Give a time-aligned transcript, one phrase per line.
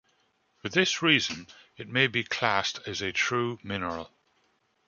[0.57, 1.45] For this reason,
[1.77, 4.11] it may be classed as a true mineral.